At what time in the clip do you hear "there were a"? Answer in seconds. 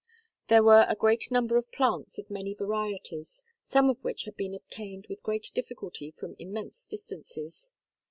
0.47-0.95